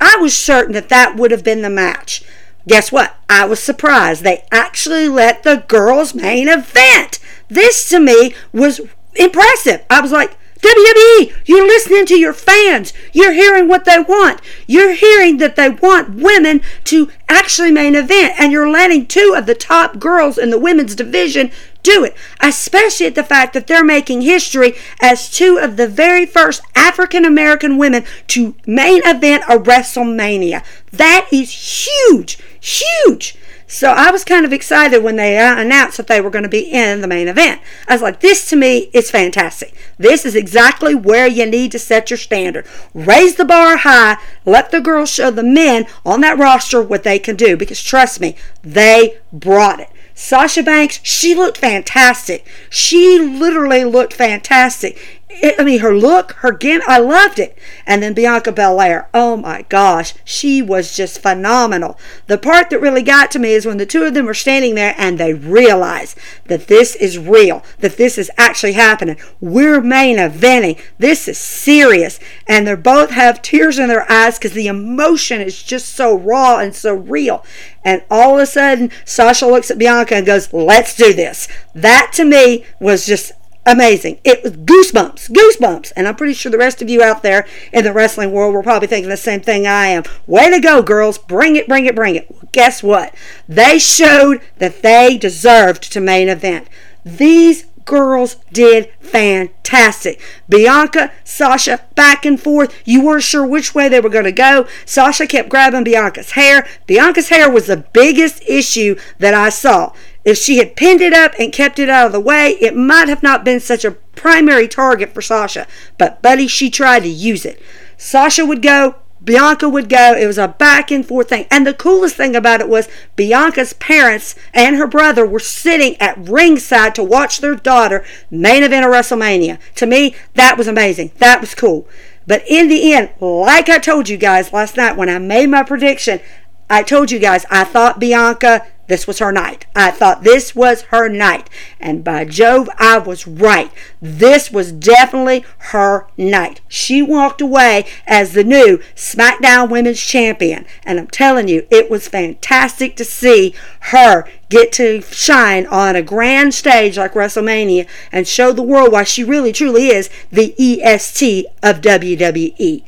I 0.00 0.16
was 0.16 0.36
certain 0.36 0.72
that 0.72 0.88
that 0.88 1.16
would 1.16 1.30
have 1.30 1.44
been 1.44 1.62
the 1.62 1.70
match. 1.70 2.22
Guess 2.66 2.90
what? 2.90 3.16
I 3.30 3.44
was 3.46 3.62
surprised. 3.62 4.24
They 4.24 4.44
actually 4.50 5.08
let 5.08 5.42
the 5.42 5.64
girls' 5.68 6.14
main 6.14 6.48
event. 6.48 7.20
This 7.48 7.88
to 7.90 8.00
me 8.00 8.34
was 8.52 8.80
impressive. 9.14 9.84
I 9.88 10.00
was 10.00 10.10
like, 10.10 10.36
WWE, 10.66 11.32
you're 11.44 11.66
listening 11.66 12.06
to 12.06 12.18
your 12.18 12.32
fans. 12.32 12.92
You're 13.12 13.32
hearing 13.32 13.68
what 13.68 13.84
they 13.84 14.00
want. 14.00 14.40
You're 14.66 14.94
hearing 14.94 15.36
that 15.36 15.54
they 15.54 15.70
want 15.70 16.16
women 16.16 16.60
to 16.84 17.08
actually 17.28 17.70
main 17.70 17.94
event, 17.94 18.34
and 18.38 18.50
you're 18.50 18.68
letting 18.68 19.06
two 19.06 19.34
of 19.36 19.46
the 19.46 19.54
top 19.54 20.00
girls 20.00 20.38
in 20.38 20.50
the 20.50 20.58
women's 20.58 20.96
division 20.96 21.52
do 21.84 22.02
it, 22.02 22.16
especially 22.40 23.06
at 23.06 23.14
the 23.14 23.22
fact 23.22 23.52
that 23.54 23.68
they're 23.68 23.84
making 23.84 24.22
history 24.22 24.74
as 25.00 25.30
two 25.30 25.56
of 25.56 25.76
the 25.76 25.86
very 25.86 26.26
first 26.26 26.60
African 26.74 27.24
American 27.24 27.78
women 27.78 28.04
to 28.26 28.56
main 28.66 29.02
event 29.04 29.44
a 29.48 29.58
WrestleMania. 29.58 30.64
That 30.90 31.28
is 31.30 31.86
huge, 31.86 32.38
huge. 32.60 33.36
So 33.68 33.90
I 33.90 34.12
was 34.12 34.24
kind 34.24 34.46
of 34.46 34.52
excited 34.52 35.02
when 35.02 35.16
they 35.16 35.36
announced 35.36 35.96
that 35.96 36.06
they 36.06 36.20
were 36.20 36.30
going 36.30 36.44
to 36.44 36.48
be 36.48 36.70
in 36.70 37.00
the 37.00 37.08
main 37.08 37.26
event. 37.26 37.60
I 37.88 37.94
was 37.94 38.02
like, 38.02 38.20
this 38.20 38.48
to 38.50 38.56
me 38.56 38.90
is 38.92 39.10
fantastic. 39.10 39.74
This 39.98 40.24
is 40.24 40.36
exactly 40.36 40.94
where 40.94 41.26
you 41.26 41.46
need 41.46 41.72
to 41.72 41.78
set 41.78 42.08
your 42.08 42.16
standard. 42.16 42.64
Raise 42.94 43.34
the 43.34 43.44
bar 43.44 43.78
high. 43.78 44.18
Let 44.44 44.70
the 44.70 44.80
girls 44.80 45.10
show 45.10 45.32
the 45.32 45.42
men 45.42 45.86
on 46.04 46.20
that 46.20 46.38
roster 46.38 46.80
what 46.80 47.02
they 47.02 47.18
can 47.18 47.34
do 47.34 47.56
because 47.56 47.82
trust 47.82 48.20
me, 48.20 48.36
they 48.62 49.18
brought 49.32 49.80
it. 49.80 49.88
Sasha 50.14 50.62
Banks, 50.62 50.98
she 51.02 51.34
looked 51.34 51.58
fantastic. 51.58 52.46
She 52.70 53.18
literally 53.18 53.84
looked 53.84 54.14
fantastic. 54.14 55.15
I 55.42 55.62
mean, 55.64 55.80
her 55.80 55.94
look, 55.94 56.32
her 56.36 56.52
gimmick, 56.52 56.88
I 56.88 56.98
loved 56.98 57.38
it. 57.38 57.58
And 57.86 58.02
then 58.02 58.14
Bianca 58.14 58.52
Belair, 58.52 59.08
oh 59.12 59.36
my 59.36 59.62
gosh, 59.68 60.14
she 60.24 60.62
was 60.62 60.96
just 60.96 61.20
phenomenal. 61.20 61.98
The 62.26 62.38
part 62.38 62.70
that 62.70 62.80
really 62.80 63.02
got 63.02 63.30
to 63.32 63.38
me 63.38 63.52
is 63.52 63.66
when 63.66 63.76
the 63.76 63.86
two 63.86 64.04
of 64.04 64.14
them 64.14 64.26
were 64.26 64.34
standing 64.34 64.74
there 64.74 64.94
and 64.96 65.18
they 65.18 65.34
realized 65.34 66.18
that 66.46 66.68
this 66.68 66.94
is 66.96 67.18
real, 67.18 67.62
that 67.80 67.96
this 67.96 68.18
is 68.18 68.30
actually 68.36 68.72
happening. 68.72 69.16
We're 69.40 69.80
main 69.80 70.16
eventing. 70.16 70.80
This 70.98 71.28
is 71.28 71.38
serious. 71.38 72.18
And 72.46 72.66
they 72.66 72.74
both 72.74 73.10
have 73.10 73.42
tears 73.42 73.78
in 73.78 73.88
their 73.88 74.10
eyes 74.10 74.38
because 74.38 74.52
the 74.52 74.68
emotion 74.68 75.40
is 75.40 75.62
just 75.62 75.94
so 75.94 76.16
raw 76.16 76.58
and 76.58 76.74
so 76.74 76.94
real. 76.94 77.44
And 77.84 78.02
all 78.10 78.36
of 78.36 78.42
a 78.42 78.46
sudden, 78.46 78.90
Sasha 79.04 79.46
looks 79.46 79.70
at 79.70 79.78
Bianca 79.78 80.16
and 80.16 80.26
goes, 80.26 80.52
Let's 80.52 80.96
do 80.96 81.12
this. 81.12 81.46
That 81.74 82.10
to 82.14 82.24
me 82.24 82.64
was 82.80 83.06
just 83.06 83.32
amazing. 83.66 84.18
It 84.24 84.42
was 84.42 84.52
goosebumps, 84.52 85.30
goosebumps. 85.30 85.92
And 85.96 86.08
I'm 86.08 86.16
pretty 86.16 86.34
sure 86.34 86.50
the 86.50 86.58
rest 86.58 86.80
of 86.80 86.88
you 86.88 87.02
out 87.02 87.22
there 87.22 87.46
in 87.72 87.84
the 87.84 87.92
wrestling 87.92 88.32
world 88.32 88.54
were 88.54 88.62
probably 88.62 88.88
thinking 88.88 89.10
the 89.10 89.16
same 89.16 89.40
thing 89.40 89.66
I 89.66 89.86
am. 89.88 90.04
Way 90.26 90.50
to 90.50 90.60
go, 90.60 90.82
girls. 90.82 91.18
Bring 91.18 91.56
it, 91.56 91.68
bring 91.68 91.86
it, 91.86 91.94
bring 91.94 92.16
it. 92.16 92.52
Guess 92.52 92.82
what? 92.82 93.14
They 93.48 93.78
showed 93.78 94.40
that 94.58 94.82
they 94.82 95.18
deserved 95.18 95.92
to 95.92 96.00
main 96.00 96.28
event. 96.28 96.68
These 97.04 97.66
girls 97.86 98.36
did 98.52 98.90
fantastic. 99.00 100.20
Bianca, 100.48 101.12
Sasha, 101.24 101.80
back 101.94 102.26
and 102.26 102.38
forth. 102.38 102.74
You 102.84 103.02
weren't 103.02 103.22
sure 103.22 103.46
which 103.46 103.74
way 103.74 103.88
they 103.88 104.00
were 104.00 104.10
going 104.10 104.24
to 104.24 104.32
go. 104.32 104.66
Sasha 104.84 105.26
kept 105.26 105.48
grabbing 105.48 105.84
Bianca's 105.84 106.32
hair. 106.32 106.66
Bianca's 106.86 107.30
hair 107.30 107.48
was 107.48 107.68
the 107.68 107.84
biggest 107.92 108.42
issue 108.46 108.96
that 109.18 109.34
I 109.34 109.48
saw. 109.48 109.92
If 110.26 110.36
she 110.36 110.58
had 110.58 110.74
pinned 110.74 111.00
it 111.00 111.12
up 111.12 111.34
and 111.38 111.52
kept 111.52 111.78
it 111.78 111.88
out 111.88 112.06
of 112.06 112.12
the 112.12 112.20
way, 112.20 112.56
it 112.60 112.76
might 112.76 113.08
have 113.08 113.22
not 113.22 113.44
been 113.44 113.60
such 113.60 113.84
a 113.84 113.92
primary 113.92 114.66
target 114.66 115.14
for 115.14 115.22
Sasha. 115.22 115.68
But, 115.98 116.20
buddy, 116.20 116.48
she 116.48 116.68
tried 116.68 117.04
to 117.04 117.08
use 117.08 117.46
it. 117.46 117.62
Sasha 117.96 118.44
would 118.44 118.60
go, 118.60 118.96
Bianca 119.22 119.68
would 119.68 119.88
go. 119.88 120.14
It 120.14 120.26
was 120.26 120.36
a 120.36 120.48
back 120.48 120.90
and 120.90 121.06
forth 121.06 121.28
thing. 121.28 121.46
And 121.48 121.64
the 121.64 121.72
coolest 121.72 122.16
thing 122.16 122.34
about 122.34 122.60
it 122.60 122.68
was 122.68 122.88
Bianca's 123.14 123.72
parents 123.74 124.34
and 124.52 124.74
her 124.76 124.86
brother 124.88 125.24
were 125.24 125.38
sitting 125.38 125.96
at 126.00 126.18
ringside 126.18 126.96
to 126.96 127.04
watch 127.04 127.40
their 127.40 127.54
daughter 127.54 128.04
main 128.28 128.64
event 128.64 128.84
of 128.84 128.92
WrestleMania. 128.92 129.58
To 129.76 129.86
me, 129.86 130.16
that 130.34 130.58
was 130.58 130.66
amazing. 130.66 131.12
That 131.18 131.40
was 131.40 131.54
cool. 131.54 131.88
But 132.26 132.42
in 132.48 132.68
the 132.68 132.92
end, 132.92 133.10
like 133.20 133.68
I 133.68 133.78
told 133.78 134.08
you 134.08 134.16
guys 134.16 134.52
last 134.52 134.76
night 134.76 134.96
when 134.96 135.08
I 135.08 135.18
made 135.18 135.48
my 135.48 135.62
prediction, 135.62 136.20
I 136.68 136.82
told 136.82 137.12
you 137.12 137.20
guys 137.20 137.46
I 137.48 137.62
thought 137.64 138.00
Bianca 138.00 138.66
this 138.86 139.06
was 139.06 139.18
her 139.18 139.32
night. 139.32 139.66
I 139.74 139.90
thought 139.90 140.22
this 140.22 140.54
was 140.54 140.82
her 140.82 141.08
night. 141.08 141.50
And 141.80 142.04
by 142.04 142.24
Jove, 142.24 142.68
I 142.78 142.98
was 142.98 143.26
right. 143.26 143.70
This 144.00 144.50
was 144.50 144.72
definitely 144.72 145.44
her 145.58 146.06
night. 146.16 146.60
She 146.68 147.02
walked 147.02 147.40
away 147.40 147.86
as 148.06 148.32
the 148.32 148.44
new 148.44 148.78
SmackDown 148.94 149.70
Women's 149.70 150.00
Champion. 150.00 150.66
And 150.84 150.98
I'm 150.98 151.08
telling 151.08 151.48
you, 151.48 151.66
it 151.70 151.90
was 151.90 152.08
fantastic 152.08 152.96
to 152.96 153.04
see 153.04 153.54
her 153.80 154.24
get 154.48 154.72
to 154.72 155.02
shine 155.02 155.66
on 155.66 155.96
a 155.96 156.02
grand 156.02 156.54
stage 156.54 156.96
like 156.96 157.14
WrestleMania 157.14 157.88
and 158.12 158.28
show 158.28 158.52
the 158.52 158.62
world 158.62 158.92
why 158.92 159.02
she 159.02 159.24
really 159.24 159.52
truly 159.52 159.88
is 159.88 160.08
the 160.30 160.54
EST 160.58 161.46
of 161.62 161.80
WWE. 161.80 162.84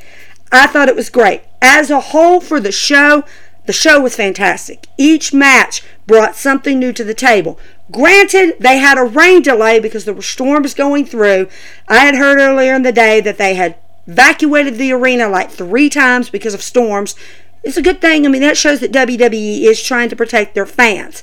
I 0.50 0.66
thought 0.66 0.88
it 0.88 0.96
was 0.96 1.10
great. 1.10 1.42
As 1.60 1.90
a 1.90 2.00
whole 2.00 2.40
for 2.40 2.60
the 2.60 2.72
show, 2.72 3.24
the 3.68 3.72
show 3.74 4.00
was 4.00 4.16
fantastic. 4.16 4.86
Each 4.96 5.34
match 5.34 5.82
brought 6.06 6.34
something 6.34 6.78
new 6.78 6.90
to 6.94 7.04
the 7.04 7.12
table. 7.12 7.58
Granted, 7.92 8.56
they 8.58 8.78
had 8.78 8.96
a 8.96 9.04
rain 9.04 9.42
delay 9.42 9.78
because 9.78 10.06
there 10.06 10.14
were 10.14 10.22
storms 10.22 10.72
going 10.72 11.04
through. 11.04 11.48
I 11.86 11.98
had 11.98 12.14
heard 12.14 12.38
earlier 12.38 12.74
in 12.74 12.80
the 12.80 12.92
day 12.92 13.20
that 13.20 13.36
they 13.36 13.56
had 13.56 13.76
evacuated 14.06 14.76
the 14.78 14.92
arena 14.92 15.28
like 15.28 15.50
three 15.50 15.90
times 15.90 16.30
because 16.30 16.54
of 16.54 16.62
storms. 16.62 17.14
It's 17.62 17.76
a 17.76 17.82
good 17.82 18.00
thing. 18.00 18.24
I 18.24 18.30
mean, 18.30 18.40
that 18.40 18.56
shows 18.56 18.80
that 18.80 18.90
WWE 18.90 19.64
is 19.64 19.82
trying 19.82 20.08
to 20.08 20.16
protect 20.16 20.54
their 20.54 20.64
fans. 20.64 21.22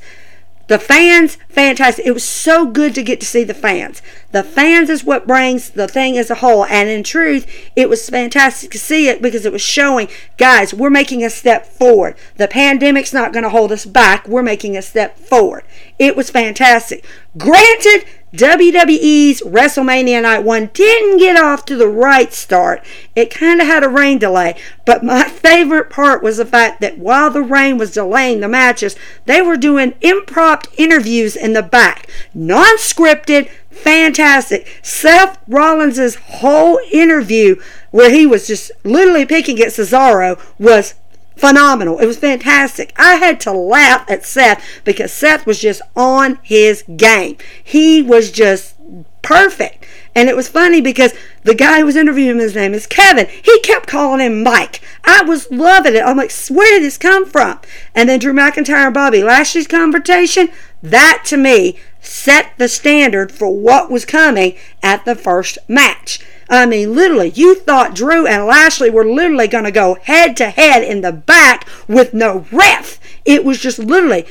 The 0.67 0.79
fans, 0.79 1.38
fantastic. 1.48 2.05
It 2.05 2.13
was 2.13 2.24
so 2.24 2.65
good 2.65 2.95
to 2.95 3.03
get 3.03 3.19
to 3.19 3.25
see 3.25 3.43
the 3.43 3.53
fans. 3.53 4.01
The 4.31 4.43
fans 4.43 4.89
is 4.89 5.03
what 5.03 5.27
brings 5.27 5.69
the 5.69 5.88
thing 5.88 6.17
as 6.17 6.31
a 6.31 6.36
whole. 6.36 6.65
And 6.65 6.89
in 6.89 7.03
truth, 7.03 7.45
it 7.75 7.88
was 7.88 8.10
fantastic 8.10 8.72
to 8.72 8.79
see 8.79 9.07
it 9.07 9.22
because 9.22 9.45
it 9.45 9.51
was 9.51 9.62
showing, 9.62 10.07
guys, 10.38 10.74
we're 10.74 10.89
making 10.89 11.24
a 11.24 11.29
step 11.29 11.67
forward. 11.67 12.15
The 12.38 12.48
pandemic's 12.48 13.13
not 13.13 13.31
going 13.31 13.43
to 13.43 13.50
hold 13.50 13.72
us 13.72 13.86
back. 13.86 14.27
We're 14.27 14.41
making 14.41 14.75
a 14.75 14.81
step 14.81 15.19
forward. 15.19 15.63
It 16.00 16.15
was 16.15 16.31
fantastic. 16.31 17.05
Granted, 17.38 18.05
WWE's 18.36 19.42
WrestleMania 19.42 20.22
Night 20.22 20.44
1 20.44 20.72
didn't 20.74 21.18
get 21.18 21.38
off 21.38 21.63
to 21.65 21.75
the 21.77 21.88
right 21.88 22.34
start. 22.34 22.84
It 23.15 23.34
kind 23.34 23.62
of 23.62 23.68
had 23.68 23.84
a 23.84 23.89
rain 23.89 24.18
delay. 24.18 24.56
But 24.86 25.04
my 25.04 25.24
favorite 25.30 25.89
part 25.89 26.22
was 26.22 26.38
the 26.38 26.46
fact 26.46 26.82
that 26.82 26.98
while 26.98 27.30
the 27.30 27.42
rain 27.42 27.77
was 27.77 27.92
delaying 27.92 28.42
the 28.42 28.48
matches, 28.48 28.96
they 29.25 29.42
were 29.42 29.58
doing 29.58 29.94
impromptu 30.01 30.70
interviews 30.77 31.36
in 31.36 31.54
the 31.54 31.63
back. 31.63 32.10
Non 32.34 32.77
scripted, 32.77 33.50
fantastic. 33.70 34.80
Seth 34.82 35.38
Rollins' 35.48 36.15
whole 36.15 36.80
interview, 36.92 37.56
where 37.92 38.12
he 38.12 38.25
was 38.25 38.48
just 38.48 38.72
literally 38.84 39.25
picking 39.25 39.60
at 39.62 39.70
Cesaro, 39.70 40.39
was 40.60 40.96
phenomenal. 41.36 42.00
It 42.00 42.06
was 42.06 42.18
fantastic. 42.18 42.94
I 42.98 43.15
had 43.15 43.39
to 43.42 43.51
laugh 43.51 44.10
at 44.10 44.25
Seth 44.25 44.63
because 44.84 45.12
Seth 45.12 45.46
was 45.46 45.60
just 45.60 45.82
on 45.96 46.39
his 46.42 46.84
game. 46.96 47.38
He 47.63 48.01
was 48.01 48.32
just 48.32 48.75
perfect. 49.22 49.86
And 50.13 50.30
it 50.30 50.36
was 50.36 50.48
funny 50.48 50.80
because 50.80 51.13
the 51.44 51.56
guy 51.56 51.80
who 51.80 51.86
was 51.88 51.98
interviewing 51.98 52.38
him, 52.38 52.39
his 52.39 52.56
name 52.56 52.74
is 52.74 52.88
Kevin. 52.88 53.27
He 53.27 53.60
kept 53.60 53.88
calling 53.88 54.22
him 54.22 54.44
Mike. 54.44 54.80
I 55.04 55.24
was 55.24 55.51
loving 55.51 55.96
it. 55.96 56.04
I'm 56.04 56.15
like, 56.15 56.32
where 56.50 56.72
did 56.72 56.84
this 56.84 56.98
come 56.98 57.25
from? 57.25 57.60
And 57.94 58.08
then 58.08 58.20
Drew 58.20 58.32
McIntyre 58.32 58.86
and 58.86 58.94
Bobby 58.94 59.24
Lashley's 59.24 59.68
confrontation, 59.68 60.50
that 60.82 61.24
to 61.25 61.38
me 61.38 61.77
set 62.00 62.54
the 62.58 62.70
standard 62.70 63.32
for 63.32 63.54
what 63.54 63.92
was 63.92 64.06
coming 64.06 64.56
at 64.82 65.04
the 65.04 65.15
first 65.15 65.58
match. 65.68 66.20
I 66.50 66.66
mean, 66.66 66.94
literally, 66.94 67.30
you 67.30 67.56
thought 67.56 67.96
Drew 67.96 68.28
and 68.28 68.46
Lashley 68.46 68.90
were 68.90 69.06
literally 69.06 69.48
going 69.48 69.64
to 69.64 69.72
go 69.72 69.98
head 70.02 70.38
to 70.38 70.50
head 70.50 70.84
in 70.84 71.02
the 71.02 71.12
back 71.12 71.68
with 71.88 72.14
no 72.14 72.46
ref. 72.52 73.00
It 73.25 73.44
was 73.44 73.60
just 73.60 73.80
literally 73.80 74.25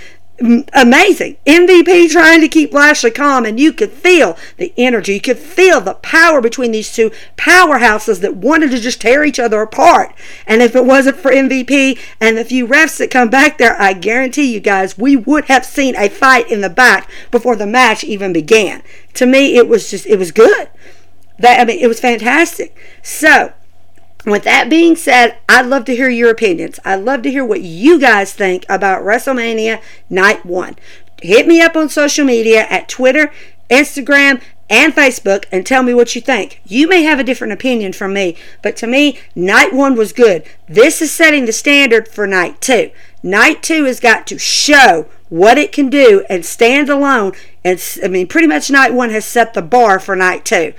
amazing. 0.73 1.37
MVP 1.47 2.11
trying 2.11 2.40
to 2.40 2.49
keep 2.49 2.73
Lashley 2.73 3.11
calm, 3.11 3.44
and 3.44 3.61
you 3.61 3.73
could 3.73 3.92
feel 3.92 4.37
the 4.56 4.73
energy. 4.76 5.14
You 5.14 5.21
could 5.21 5.38
feel 5.38 5.80
the 5.80 5.94
power 5.94 6.40
between 6.40 6.73
these 6.73 6.92
two 6.92 7.12
powerhouses 7.37 8.21
that 8.21 8.37
wanted 8.37 8.71
to 8.73 8.80
just 8.80 9.00
tear 9.00 9.25
each 9.25 9.38
other 9.38 9.62
apart. 9.62 10.14
And 10.47 10.61
if 10.61 10.75
it 10.75 10.85
wasn't 10.85 11.18
for 11.18 11.30
MVP 11.30 11.99
and 12.21 12.37
the 12.37 12.44
few 12.44 12.66
refs 12.66 12.99
that 12.99 13.11
come 13.11 13.30
back 13.30 13.59
there, 13.59 13.80
I 13.80 13.92
guarantee 13.92 14.52
you 14.52 14.61
guys, 14.61 14.99
we 14.99 15.14
would 15.16 15.44
have 15.47 15.64
seen 15.64 15.94
a 15.97 16.09
fight 16.09 16.50
in 16.50 16.61
the 16.62 16.71
back 16.71 17.09
before 17.30 17.54
the 17.54 17.66
match 17.66 18.02
even 18.02 18.33
began. 18.33 18.83
To 19.14 19.26
me, 19.26 19.56
it 19.56 19.68
was 19.68 19.90
just, 19.90 20.06
it 20.06 20.18
was 20.18 20.33
good. 20.33 20.68
That 21.38 21.60
I 21.60 21.64
mean, 21.64 21.80
it 21.80 21.88
was 21.88 22.00
fantastic. 22.00 22.76
So, 23.02 23.52
with 24.24 24.44
that 24.44 24.70
being 24.70 24.96
said, 24.96 25.36
I'd 25.48 25.66
love 25.66 25.84
to 25.86 25.96
hear 25.96 26.08
your 26.08 26.30
opinions. 26.30 26.80
I'd 26.84 27.02
love 27.02 27.22
to 27.22 27.30
hear 27.30 27.44
what 27.44 27.60
you 27.60 27.98
guys 28.00 28.32
think 28.32 28.64
about 28.68 29.02
WrestleMania 29.02 29.82
Night 30.08 30.46
1. 30.46 30.76
Hit 31.22 31.46
me 31.46 31.60
up 31.60 31.76
on 31.76 31.88
social 31.88 32.24
media 32.24 32.66
at 32.68 32.88
Twitter, 32.88 33.32
Instagram, 33.70 34.40
and 34.70 34.94
Facebook 34.94 35.44
and 35.52 35.66
tell 35.66 35.82
me 35.82 35.92
what 35.92 36.14
you 36.14 36.20
think. 36.20 36.60
You 36.64 36.88
may 36.88 37.02
have 37.02 37.18
a 37.18 37.24
different 37.24 37.52
opinion 37.52 37.92
from 37.92 38.14
me, 38.14 38.36
but 38.62 38.76
to 38.76 38.86
me, 38.86 39.18
night 39.34 39.74
one 39.74 39.94
was 39.94 40.12
good. 40.12 40.44
This 40.68 41.02
is 41.02 41.12
setting 41.12 41.44
the 41.44 41.52
standard 41.52 42.08
for 42.08 42.26
night 42.26 42.60
two. 42.60 42.90
Night 43.22 43.62
two 43.62 43.84
has 43.84 44.00
got 44.00 44.26
to 44.28 44.38
show 44.38 45.06
what 45.28 45.58
it 45.58 45.72
can 45.72 45.90
do 45.90 46.24
and 46.28 46.44
stand 46.44 46.88
alone. 46.88 47.32
And 47.62 47.82
I 48.02 48.08
mean, 48.08 48.26
pretty 48.26 48.46
much 48.46 48.70
night 48.70 48.94
one 48.94 49.10
has 49.10 49.24
set 49.24 49.54
the 49.54 49.62
bar 49.62 49.98
for 49.98 50.16
night 50.16 50.44
two. 50.44 50.72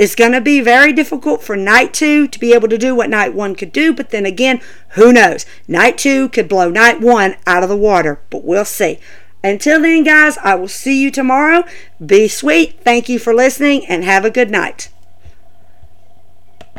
It's 0.00 0.14
going 0.14 0.32
to 0.32 0.40
be 0.40 0.62
very 0.62 0.94
difficult 0.94 1.42
for 1.42 1.56
night 1.56 1.92
two 1.92 2.26
to 2.26 2.38
be 2.40 2.54
able 2.54 2.68
to 2.68 2.78
do 2.78 2.94
what 2.94 3.10
night 3.10 3.34
one 3.34 3.54
could 3.54 3.70
do, 3.70 3.92
but 3.92 4.08
then 4.08 4.24
again, 4.24 4.62
who 4.92 5.12
knows? 5.12 5.44
Night 5.68 5.98
two 5.98 6.30
could 6.30 6.48
blow 6.48 6.70
night 6.70 7.02
one 7.02 7.36
out 7.46 7.62
of 7.62 7.68
the 7.68 7.76
water, 7.76 8.18
but 8.30 8.42
we'll 8.42 8.64
see. 8.64 8.98
Until 9.44 9.82
then, 9.82 10.04
guys, 10.04 10.38
I 10.38 10.54
will 10.54 10.68
see 10.68 10.98
you 10.98 11.10
tomorrow. 11.10 11.64
Be 12.04 12.28
sweet. 12.28 12.80
Thank 12.82 13.10
you 13.10 13.18
for 13.18 13.34
listening 13.34 13.84
and 13.84 14.02
have 14.02 14.24
a 14.24 14.30
good 14.30 14.50
night. 14.50 14.88